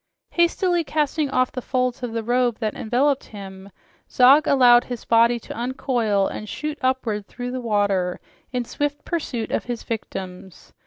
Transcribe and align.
Hastily 0.31 0.83
casting 0.83 1.29
off 1.29 1.51
the 1.51 1.61
folds 1.61 2.01
of 2.01 2.11
the 2.11 2.23
robe 2.23 2.57
that 2.57 2.73
enveloped 2.73 3.25
him, 3.25 3.69
Zog 4.09 4.47
allowed 4.47 4.85
his 4.85 5.05
body 5.05 5.39
to 5.39 5.53
uncoil 5.55 6.25
and 6.25 6.49
shoot 6.49 6.79
upward 6.81 7.27
through 7.27 7.51
the 7.51 7.61
water 7.61 8.19
in 8.51 8.65
swift 8.65 9.05
pursuit 9.05 9.51
of 9.51 9.65
his 9.65 9.83
victims. 9.83 10.73